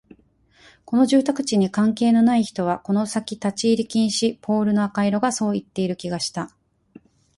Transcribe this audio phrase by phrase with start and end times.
[0.83, 6.49] この住宅地に関係のない人はこの先立ち入り禁止、ポールの赤色がそう言っている気がした